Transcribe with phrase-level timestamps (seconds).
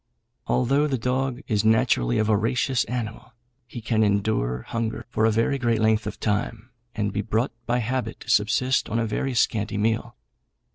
[0.47, 3.35] Although the dog is naturally a voracious animal,
[3.67, 7.77] he can endure hunger for a very great length of time, and be brought by
[7.77, 10.15] habit to subsist on a very scanty meal.